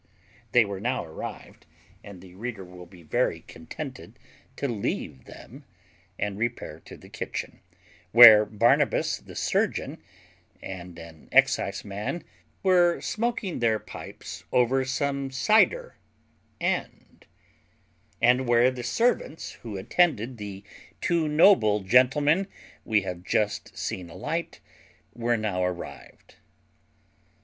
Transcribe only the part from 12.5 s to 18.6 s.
were smoaking their pipes over some cyder and; and